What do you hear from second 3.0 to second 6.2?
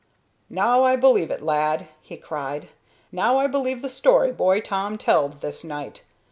"Now I believe the story boy Tom telled this night.